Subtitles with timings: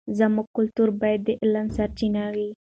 [0.19, 2.49] زموږ کلتور باید د علم سرچینه وي.